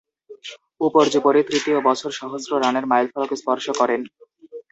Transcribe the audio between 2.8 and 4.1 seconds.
মাইলফলক স্পর্শ করেন।